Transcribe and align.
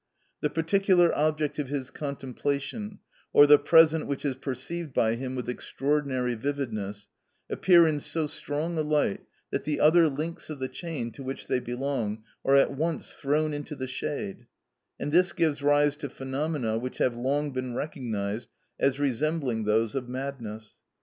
The 0.39 0.49
particular 0.49 1.13
object 1.15 1.59
of 1.59 1.67
his 1.67 1.91
contemplation, 1.91 2.97
or 3.33 3.45
the 3.45 3.59
present 3.59 4.07
which 4.07 4.25
is 4.25 4.33
perceived 4.35 4.95
by 4.95 5.13
him 5.13 5.35
with 5.35 5.47
extraordinary 5.47 6.33
vividness, 6.33 7.07
appear 7.51 7.85
in 7.85 7.99
so 7.99 8.25
strong 8.25 8.79
a 8.79 8.81
light 8.81 9.21
that 9.51 9.63
the 9.63 9.79
other 9.79 10.09
links 10.09 10.49
of 10.49 10.57
the 10.57 10.67
chain 10.67 11.11
to 11.11 11.21
which 11.23 11.45
they 11.45 11.59
belong 11.59 12.23
are 12.43 12.55
at 12.55 12.73
once 12.73 13.13
thrown 13.13 13.53
into 13.53 13.75
the 13.75 13.87
shade, 13.87 14.47
and 14.99 15.11
this 15.11 15.33
gives 15.33 15.61
rise 15.61 15.95
to 15.97 16.09
phenomena 16.09 16.79
which 16.79 16.97
have 16.97 17.15
long 17.15 17.51
been 17.51 17.75
recognised 17.75 18.49
as 18.79 18.99
resembling 18.99 19.65
those 19.65 19.93
of 19.93 20.09
madness. 20.09 20.77